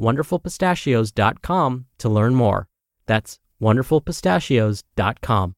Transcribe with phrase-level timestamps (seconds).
[0.00, 2.68] wonderfulpistachios.com to learn more.
[3.06, 5.54] That's wonderfulpistachios.com.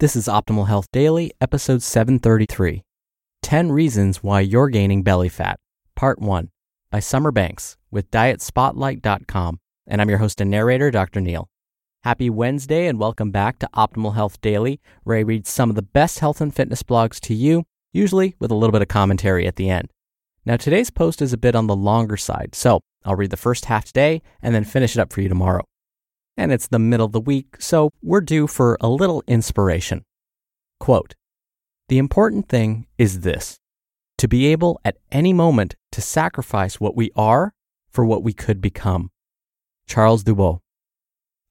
[0.00, 2.82] This is Optimal Health Daily, episode 733
[3.42, 5.58] 10 Reasons Why You're Gaining Belly Fat,
[5.94, 6.50] Part 1
[6.90, 9.60] by Summer Banks with DietSpotlight.com.
[9.86, 11.20] And I'm your host and narrator, Dr.
[11.20, 11.48] Neal.
[12.04, 15.82] Happy Wednesday and welcome back to Optimal Health Daily, where I read some of the
[15.82, 19.54] best health and fitness blogs to you, usually with a little bit of commentary at
[19.54, 19.88] the end.
[20.44, 23.66] Now, today's post is a bit on the longer side, so I'll read the first
[23.66, 25.64] half today and then finish it up for you tomorrow.
[26.36, 30.04] And it's the middle of the week, so we're due for a little inspiration.
[30.80, 31.14] Quote
[31.88, 33.58] The important thing is this
[34.18, 37.52] to be able at any moment to sacrifice what we are
[37.90, 39.10] for what we could become.
[39.86, 40.58] Charles Dubois.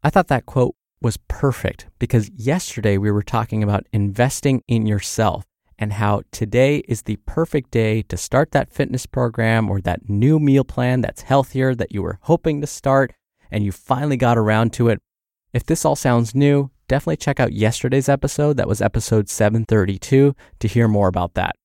[0.04, 5.46] I thought that quote was perfect because yesterday we were talking about investing in yourself
[5.82, 10.40] and how today is the perfect day to start that fitness program or that new
[10.40, 13.14] meal plan that's healthier that you were hoping to start
[13.50, 15.02] and you finally got around to it.
[15.54, 18.58] If this all sounds new, definitely check out yesterday's episode.
[18.58, 21.56] That was episode 732 to hear more about that.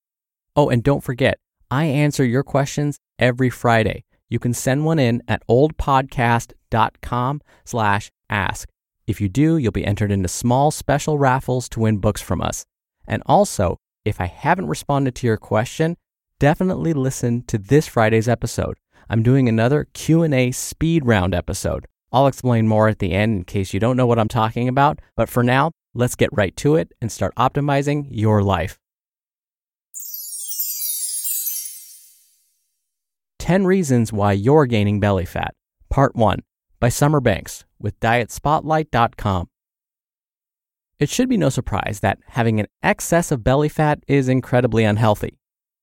[0.57, 1.39] Oh, and don't forget,
[1.71, 4.05] I answer your questions every Friday.
[4.31, 8.69] You can send one in at oldpodcast.com slash ask.
[9.07, 12.65] If you do, you'll be entered into small special raffles to win books from us.
[13.07, 13.77] And also,
[14.07, 15.97] if I haven't responded to your question,
[16.39, 18.77] definitely listen to this Friday's episode.
[19.11, 21.87] I'm doing another Q&A speed round episode.
[22.13, 25.01] I'll explain more at the end in case you don't know what I'm talking about,
[25.17, 28.79] but for now, let's get right to it and start optimizing your life.
[33.41, 35.53] 10 Reasons Why You're Gaining Belly Fat,
[35.91, 36.43] Part 1
[36.79, 39.49] by Summer Banks with DietSpotlight.com.
[40.99, 45.39] It should be no surprise that having an excess of belly fat is incredibly unhealthy.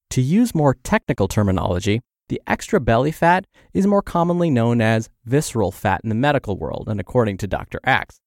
[0.09, 5.71] To use more technical terminology, the extra belly fat is more commonly known as visceral
[5.71, 7.79] fat in the medical world and according to Dr.
[7.83, 8.19] Axe.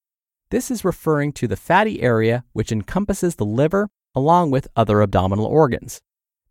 [0.50, 5.46] This is referring to the fatty area which encompasses the liver along with other abdominal
[5.46, 6.00] organs.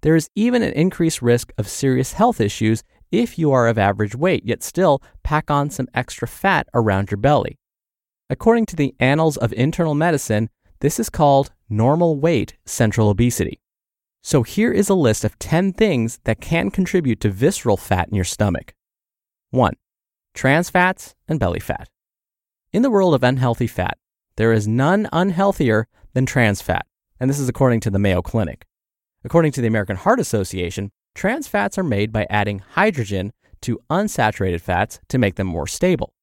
[0.02, 4.16] There is even an increased risk of serious health issues if you are of average
[4.16, 7.58] weight, yet still pack on some extra fat around your belly.
[8.28, 10.50] According to the Annals of Internal Medicine,
[10.80, 13.62] this is called normal weight central obesity.
[14.24, 18.16] So here is a list of 10 things that can contribute to visceral fat in
[18.16, 18.74] your stomach.
[19.52, 19.76] 1.
[20.34, 21.88] Trans fats and belly fat.
[22.74, 24.00] In the world of unhealthy fat,
[24.38, 26.88] there is none unhealthier than trans fat,
[27.20, 28.66] and this is according to the Mayo Clinic.
[29.24, 34.62] According to the American Heart Association, trans fats are made by adding hydrogen to unsaturated
[34.62, 36.16] fats to make them more stable.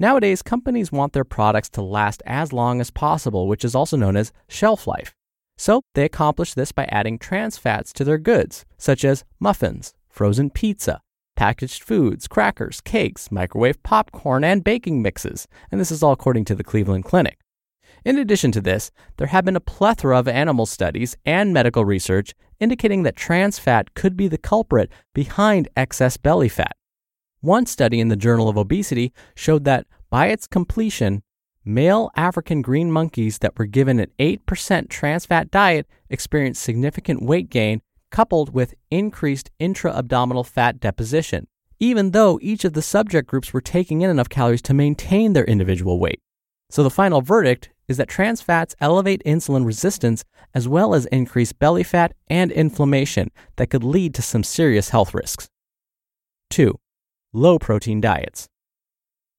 [0.00, 4.16] Nowadays, companies want their products to last as long as possible, which is also known
[4.16, 5.12] as shelf life.
[5.56, 10.50] So they accomplish this by adding trans fats to their goods, such as muffins, frozen
[10.50, 11.00] pizza,
[11.34, 15.48] packaged foods, crackers, cakes, microwave popcorn, and baking mixes.
[15.72, 17.38] And this is all according to the Cleveland Clinic.
[18.04, 22.34] In addition to this, there have been a plethora of animal studies and medical research
[22.60, 26.76] indicating that trans fat could be the culprit behind excess belly fat.
[27.40, 31.22] One study in the Journal of Obesity showed that by its completion,
[31.64, 37.48] male African green monkeys that were given an 8% trans fat diet experienced significant weight
[37.48, 37.80] gain
[38.10, 41.46] coupled with increased intra abdominal fat deposition,
[41.78, 45.44] even though each of the subject groups were taking in enough calories to maintain their
[45.44, 46.20] individual weight.
[46.70, 50.24] So the final verdict is that trans fats elevate insulin resistance
[50.54, 55.14] as well as increase belly fat and inflammation that could lead to some serious health
[55.14, 55.48] risks.
[56.50, 56.78] 2.
[57.34, 58.48] Low protein diets.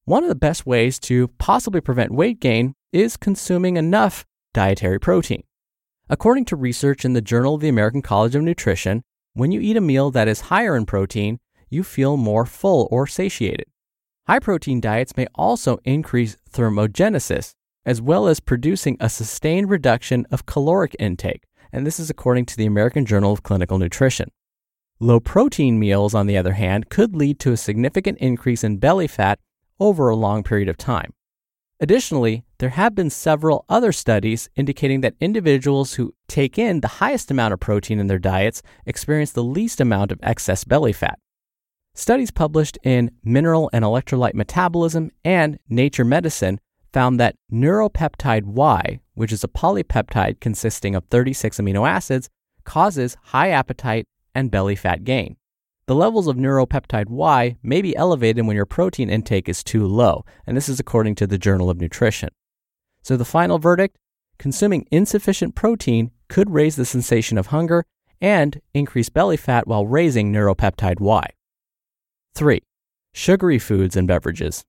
[0.05, 5.43] One of the best ways to possibly prevent weight gain is consuming enough dietary protein.
[6.07, 9.01] According to research in the Journal of the American College of Nutrition,
[9.33, 11.39] when you eat a meal that is higher in protein,
[11.71, 13.65] you feel more full or satiated.
[14.27, 17.53] High protein diets may also increase thermogenesis,
[17.87, 22.57] as well as producing a sustained reduction of caloric intake, and this is according to
[22.57, 24.29] the American Journal of Clinical Nutrition.
[25.01, 29.07] Low protein meals, on the other hand, could lead to a significant increase in belly
[29.07, 29.39] fat
[29.79, 31.13] over a long period of time.
[31.79, 37.31] Additionally, there have been several other studies indicating that individuals who take in the highest
[37.31, 41.17] amount of protein in their diets experience the least amount of excess belly fat.
[41.95, 46.59] Studies published in Mineral and Electrolyte Metabolism and Nature Medicine
[46.91, 52.27] found that neuropeptide Y, which is a polypeptide consisting of 36 amino acids,
[52.65, 55.37] causes high appetite and belly fat gain.
[55.87, 60.23] The levels of neuropeptide Y may be elevated when your protein intake is too low,
[60.45, 62.29] and this is according to the Journal of Nutrition.
[63.01, 63.97] So, the final verdict
[64.37, 67.85] consuming insufficient protein could raise the sensation of hunger
[68.21, 71.25] and increase belly fat while raising neuropeptide Y.
[72.35, 72.61] 3.
[73.13, 74.63] Sugary foods and beverages.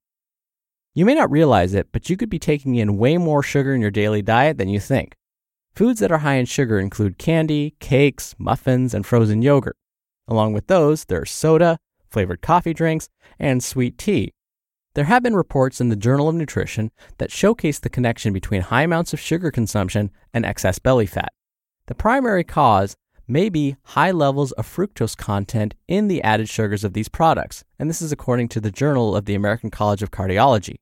[0.95, 3.81] You may not realize it, but you could be taking in way more sugar in
[3.81, 5.15] your daily diet than you think.
[5.75, 9.77] Foods that are high in sugar include candy, cakes, muffins, and frozen yogurt.
[10.29, 11.79] Along with those, there are soda,
[12.09, 13.09] flavored coffee drinks,
[13.39, 14.33] and sweet tea.
[14.95, 18.83] There have been reports in the Journal of Nutrition that showcase the connection between high
[18.83, 21.33] amounts of sugar consumption and excess belly fat.
[21.87, 22.97] The primary cause
[23.29, 27.89] may be high levels of fructose content in the added sugars of these products, and
[27.89, 30.77] this is according to the Journal of the American College of Cardiology.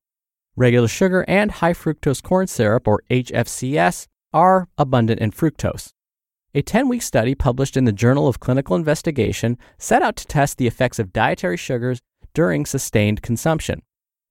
[0.56, 4.06] Regular sugar and high fructose corn syrup, or HFCS,
[4.38, 5.92] are abundant in fructose.
[6.54, 10.58] A 10 week study published in the Journal of Clinical Investigation set out to test
[10.58, 12.00] the effects of dietary sugars
[12.34, 13.82] during sustained consumption.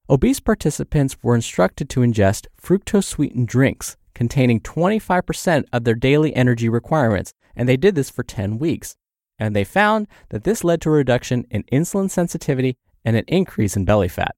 [0.09, 6.69] Obese participants were instructed to ingest fructose sweetened drinks containing 25% of their daily energy
[6.69, 8.95] requirements, and they did this for 10 weeks.
[9.38, 13.75] And they found that this led to a reduction in insulin sensitivity and an increase
[13.75, 14.36] in belly fat.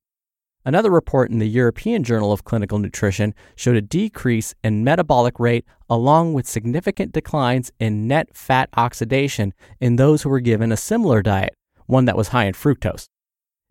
[0.66, 5.66] Another report in the European Journal of Clinical Nutrition showed a decrease in metabolic rate
[5.90, 11.22] along with significant declines in net fat oxidation in those who were given a similar
[11.22, 13.08] diet, one that was high in fructose.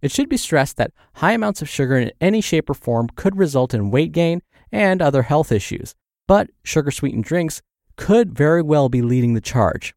[0.00, 3.36] It should be stressed that high amounts of sugar in any shape or form could
[3.36, 4.40] result in weight gain
[4.72, 5.94] and other health issues,
[6.26, 7.60] but sugar sweetened drinks
[7.96, 9.92] could very well be leading the charge.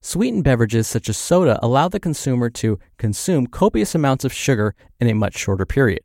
[0.00, 5.06] Sweetened beverages such as soda allow the consumer to consume copious amounts of sugar in
[5.06, 6.00] a much shorter period.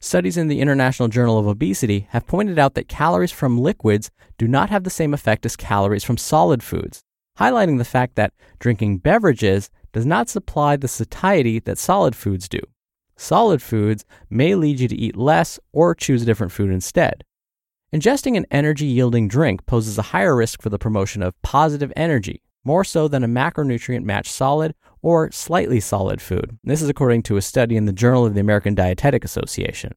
[0.00, 4.46] Studies in the International Journal of Obesity have pointed out that calories from liquids do
[4.46, 7.02] not have the same effect as calories from solid foods,
[7.36, 12.60] highlighting the fact that drinking beverages does not supply the satiety that solid foods do.
[13.16, 17.24] Solid foods may lead you to eat less or choose a different food instead.
[17.92, 22.40] Ingesting an energy yielding drink poses a higher risk for the promotion of positive energy,
[22.64, 26.58] more so than a macronutrient matched solid or slightly solid food.
[26.64, 29.92] This is according to a study in the Journal of the American Dietetic Association.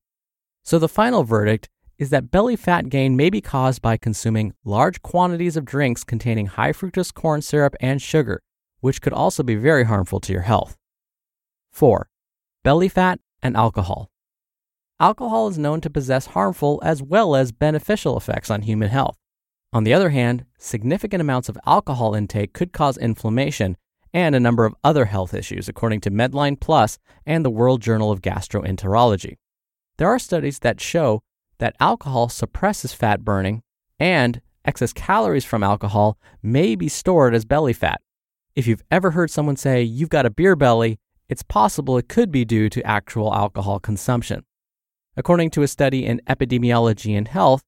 [0.64, 5.02] So the final verdict is that belly fat gain may be caused by consuming large
[5.02, 8.42] quantities of drinks containing high fructose corn syrup and sugar,
[8.80, 10.78] which could also be very harmful to your health.
[11.72, 12.10] 4.
[12.64, 14.10] Belly fat and alcohol.
[15.00, 19.18] Alcohol is known to possess harmful as well as beneficial effects on human health.
[19.74, 23.78] On the other hand, significant amounts of alcohol intake could cause inflammation
[24.14, 28.12] and a number of other health issues, according to Medline Plus and the World Journal
[28.12, 29.38] of Gastroenterology.
[29.98, 31.24] There are studies that show
[31.60, 33.64] that alcohol suppresses fat burning
[33.98, 38.02] and excess calories from alcohol may be stored as belly fat.
[38.56, 42.30] If you've ever heard someone say you've got a beer belly, it's possible it could
[42.30, 44.44] be due to actual alcohol consumption.
[45.16, 47.64] According to a study in Epidemiology and Health,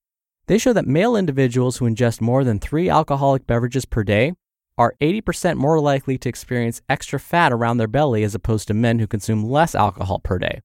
[0.47, 4.33] they show that male individuals who ingest more than three alcoholic beverages per day
[4.77, 8.99] are 80% more likely to experience extra fat around their belly as opposed to men
[8.99, 10.61] who consume less alcohol per day.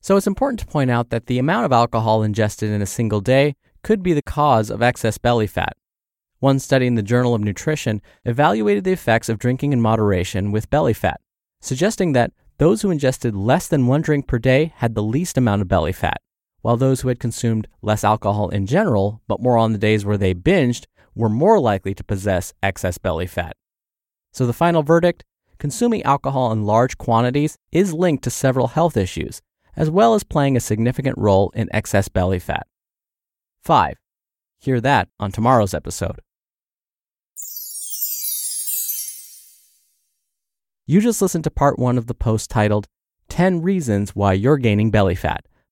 [0.00, 3.20] So it's important to point out that the amount of alcohol ingested in a single
[3.20, 5.76] day could be the cause of excess belly fat.
[6.38, 10.70] One study in the Journal of Nutrition evaluated the effects of drinking in moderation with
[10.70, 11.20] belly fat,
[11.60, 15.62] suggesting that those who ingested less than one drink per day had the least amount
[15.62, 16.20] of belly fat,
[16.62, 20.16] while those who had consumed less alcohol in general, but more on the days where
[20.16, 23.56] they binged, were more likely to possess excess belly fat.
[24.32, 25.24] So the final verdict
[25.58, 29.40] consuming alcohol in large quantities is linked to several health issues,
[29.76, 32.66] as well as playing a significant role in excess belly fat.
[33.62, 33.94] 5.
[34.58, 36.20] Hear that on tomorrow's episode.
[40.84, 42.88] You just listened to part one of the post titled
[43.28, 45.46] 10 Reasons Why You're Gaining Belly Fat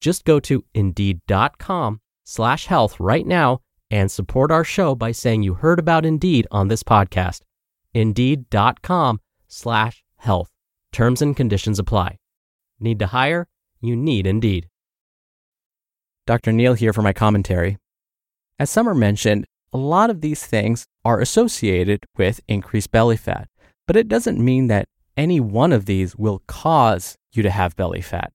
[0.00, 5.54] Just go to indeed.com slash health right now and support our show by saying you
[5.54, 7.40] heard about Indeed on this podcast.
[7.92, 10.50] Indeed.com slash health.
[10.92, 12.18] Terms and conditions apply.
[12.78, 13.48] Need to hire?
[13.80, 14.68] You need Indeed.
[16.26, 16.52] Dr.
[16.52, 17.78] Neal here for my commentary.
[18.58, 23.48] As Summer mentioned, a lot of these things are associated with increased belly fat,
[23.86, 28.00] but it doesn't mean that any one of these will cause you to have belly
[28.00, 28.32] fat.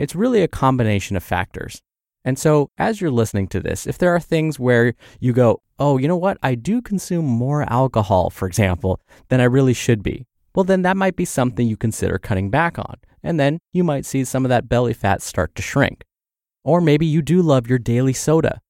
[0.00, 1.82] It's really a combination of factors.
[2.24, 5.98] And so, as you're listening to this, if there are things where you go, oh,
[5.98, 10.26] you know what, I do consume more alcohol, for example, than I really should be,
[10.54, 12.96] well, then that might be something you consider cutting back on.
[13.22, 16.02] And then you might see some of that belly fat start to shrink.
[16.64, 18.62] Or maybe you do love your daily soda.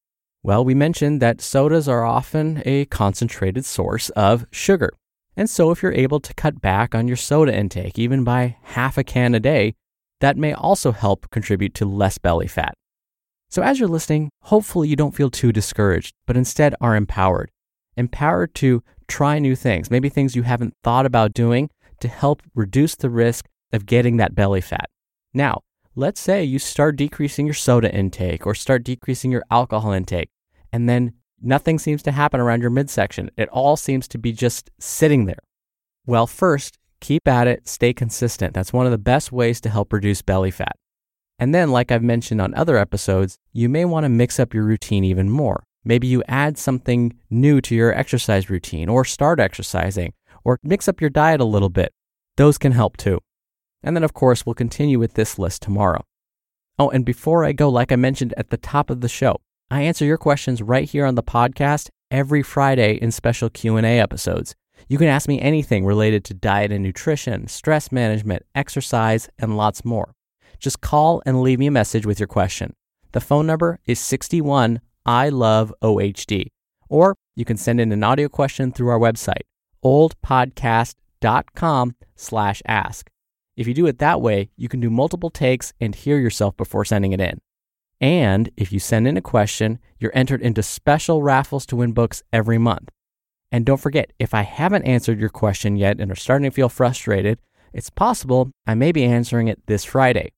[0.43, 4.91] Well, we mentioned that sodas are often a concentrated source of sugar.
[5.37, 8.97] And so, if you're able to cut back on your soda intake, even by half
[8.97, 9.75] a can a day,
[10.21, 12.73] that may also help contribute to less belly fat.
[13.49, 17.51] So, as you're listening, hopefully you don't feel too discouraged, but instead are empowered.
[17.97, 22.95] Empowered to try new things, maybe things you haven't thought about doing to help reduce
[22.95, 24.89] the risk of getting that belly fat.
[25.33, 25.61] Now,
[25.95, 30.29] let's say you start decreasing your soda intake or start decreasing your alcohol intake,
[30.71, 33.29] and then nothing seems to happen around your midsection.
[33.35, 35.43] It all seems to be just sitting there.
[36.05, 38.53] Well, first, keep at it, stay consistent.
[38.53, 40.77] That's one of the best ways to help reduce belly fat.
[41.37, 44.63] And then, like I've mentioned on other episodes, you may want to mix up your
[44.63, 45.63] routine even more.
[45.83, 51.01] Maybe you add something new to your exercise routine or start exercising or mix up
[51.01, 51.91] your diet a little bit.
[52.37, 53.19] Those can help too.
[53.83, 56.03] And then, of course, we'll continue with this list tomorrow.
[56.77, 59.41] Oh, and before I go, like I mentioned at the top of the show,
[59.71, 64.53] I answer your questions right here on the podcast every Friday in special Q&A episodes.
[64.87, 69.85] You can ask me anything related to diet and nutrition, stress management, exercise, and lots
[69.85, 70.13] more.
[70.59, 72.73] Just call and leave me a message with your question.
[73.13, 76.47] The phone number is 61 I love OHD.
[76.89, 79.41] Or you can send in an audio question through our website,
[79.83, 83.09] oldpodcast.com slash ask.
[83.55, 86.85] If you do it that way, you can do multiple takes and hear yourself before
[86.85, 87.39] sending it in.
[87.99, 92.23] And if you send in a question, you're entered into special raffles to win books
[92.33, 92.89] every month.
[93.51, 96.69] And don't forget, if I haven't answered your question yet and are starting to feel
[96.69, 97.39] frustrated,
[97.73, 100.31] it's possible I may be answering it this Friday.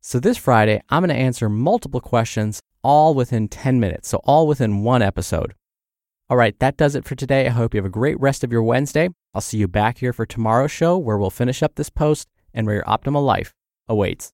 [0.00, 4.46] So, this Friday, I'm going to answer multiple questions all within 10 minutes, so all
[4.46, 5.54] within one episode.
[6.28, 7.46] All right, that does it for today.
[7.46, 9.08] I hope you have a great rest of your Wednesday.
[9.34, 12.66] I'll see you back here for tomorrow's show where we'll finish up this post and
[12.66, 13.52] where your optimal life
[13.88, 14.32] awaits.